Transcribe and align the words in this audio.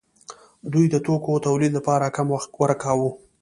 دوی 0.71 0.85
د 0.89 0.95
توکو 1.05 1.33
تولید 1.47 1.71
لپاره 1.77 2.13
کم 2.15 2.27
وخت 2.35 2.49
ورکاوه. 2.61 3.09